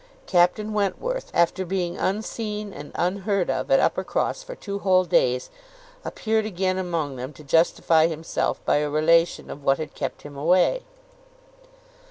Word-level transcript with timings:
Captain 0.25 0.73
Wentworth, 0.73 1.29
after 1.31 1.63
being 1.63 1.95
unseen 1.95 2.73
and 2.73 2.91
unheard 2.95 3.51
of 3.51 3.69
at 3.69 3.79
Uppercross 3.79 4.41
for 4.41 4.55
two 4.55 4.79
whole 4.79 5.03
days, 5.05 5.51
appeared 6.03 6.43
again 6.43 6.79
among 6.79 7.17
them 7.17 7.31
to 7.33 7.43
justify 7.43 8.07
himself 8.07 8.59
by 8.65 8.77
a 8.77 8.89
relation 8.89 9.51
of 9.51 9.63
what 9.63 9.77
had 9.77 9.93
kept 9.93 10.23
him 10.23 10.35
away. 10.35 10.81